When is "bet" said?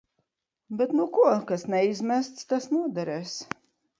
0.79-0.95